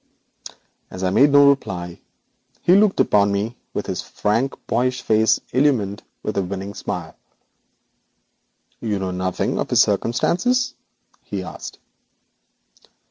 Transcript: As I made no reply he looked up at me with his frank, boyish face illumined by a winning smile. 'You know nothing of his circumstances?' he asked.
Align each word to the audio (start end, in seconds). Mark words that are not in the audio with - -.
As 0.89 1.03
I 1.03 1.11
made 1.11 1.29
no 1.31 1.47
reply 1.47 2.01
he 2.63 2.75
looked 2.75 2.99
up 2.99 3.13
at 3.13 3.27
me 3.27 3.55
with 3.71 3.85
his 3.85 4.01
frank, 4.01 4.55
boyish 4.65 5.03
face 5.03 5.39
illumined 5.51 6.01
by 6.23 6.31
a 6.33 6.41
winning 6.41 6.73
smile. 6.73 7.15
'You 8.79 8.97
know 8.97 9.11
nothing 9.11 9.59
of 9.59 9.69
his 9.69 9.83
circumstances?' 9.83 10.73
he 11.21 11.43
asked. 11.43 11.77